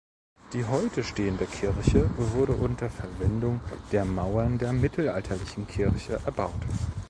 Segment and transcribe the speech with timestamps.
[0.53, 3.61] Die heute stehende Kirche wurde unter Verwendung
[3.91, 6.59] der Mauern der mittelalterlichen Kirche erbaut.